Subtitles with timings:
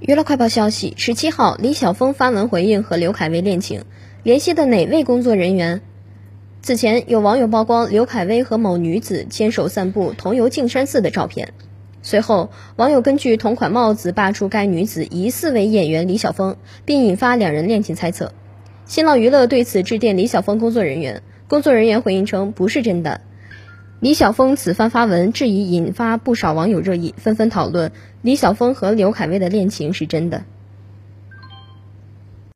[0.00, 3.84] 娱乐快报消息：十七号，李晓峰发文回应和刘恺威恋情，
[4.22, 5.82] 联系的哪位工作人员？
[6.62, 11.52] 此前有网友曝光刘恺威和某女子牵手散步同游径山寺的照片，
[12.00, 16.56] 随后网友根据同款帽子扒出该女子疑似为演员李晓峰，
[16.86, 18.32] 并引发两人恋情猜测。
[18.86, 23.20] 新浪娱乐对此致电李晓峰工作人员，工作人员回应称不是真的。
[24.00, 27.92] 李晓峰此番发文质疑，引发不少网友热议，纷纷讨论
[28.22, 30.44] 李晓峰和刘恺威的恋情是真的。